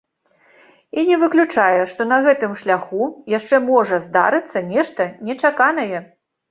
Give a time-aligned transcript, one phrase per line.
[1.01, 3.03] І не выключае, што на гэтым шляху
[3.37, 5.97] яшчэ можа здарыцца нешта нечаканае.